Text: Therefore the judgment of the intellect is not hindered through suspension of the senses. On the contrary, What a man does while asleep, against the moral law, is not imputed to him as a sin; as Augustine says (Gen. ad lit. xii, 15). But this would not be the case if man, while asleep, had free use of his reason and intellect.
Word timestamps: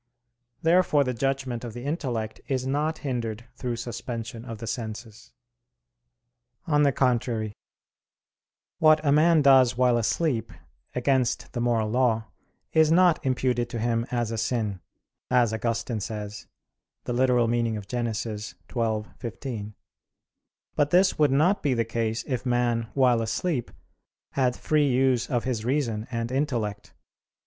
Therefore 0.63 1.03
the 1.03 1.13
judgment 1.13 1.63
of 1.63 1.73
the 1.73 1.83
intellect 1.85 2.41
is 2.47 2.65
not 2.65 2.97
hindered 3.05 3.45
through 3.53 3.75
suspension 3.75 4.43
of 4.43 4.57
the 4.57 4.65
senses. 4.65 5.31
On 6.65 6.81
the 6.81 6.91
contrary, 6.91 7.53
What 8.79 8.99
a 9.05 9.11
man 9.11 9.43
does 9.43 9.77
while 9.77 9.99
asleep, 9.99 10.51
against 10.95 11.53
the 11.53 11.61
moral 11.61 11.87
law, 11.91 12.29
is 12.73 12.91
not 12.91 13.23
imputed 13.23 13.69
to 13.69 13.77
him 13.77 14.07
as 14.09 14.31
a 14.31 14.39
sin; 14.39 14.81
as 15.29 15.53
Augustine 15.53 15.99
says 15.99 16.47
(Gen. 17.05 17.19
ad 17.19 17.29
lit. 17.29 18.15
xii, 18.17 18.53
15). 19.19 19.75
But 20.75 20.89
this 20.89 21.19
would 21.19 21.31
not 21.31 21.61
be 21.61 21.75
the 21.75 21.85
case 21.85 22.23
if 22.25 22.43
man, 22.43 22.89
while 22.95 23.21
asleep, 23.21 23.69
had 24.31 24.55
free 24.55 24.89
use 24.89 25.29
of 25.29 25.43
his 25.43 25.63
reason 25.63 26.07
and 26.09 26.31
intellect. 26.31 26.95